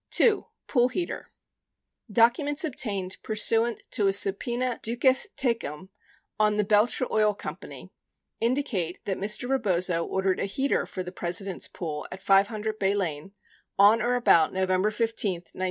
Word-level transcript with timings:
83 0.11 0.25
2. 0.27 0.45
POOL 0.65 0.87
HEATER 0.87 1.31
Documents 2.11 2.63
obtained 2.65 3.17
pursuant 3.21 3.83
to 3.91 4.07
a 4.07 4.11
subpena 4.11 4.81
duces 4.81 5.27
tecum 5.37 5.89
on 6.39 6.57
the 6.57 6.63
Belcher 6.63 7.05
Oil 7.11 7.35
Co., 7.35 7.55
indicate 8.39 9.05
that 9.05 9.19
Mr. 9.19 9.47
Rebozo 9.47 10.03
ordered 10.03 10.39
a 10.39 10.45
heater 10.45 10.87
for 10.87 11.03
the 11.03 11.11
President's 11.11 11.67
pool 11.67 12.07
at 12.11 12.19
500 12.23 12.79
Bay 12.79 12.95
Lane 12.95 13.33
on 13.77 14.01
or 14.01 14.15
about 14.15 14.51
November 14.51 14.89
15, 14.89 15.33
1972. 15.33 15.59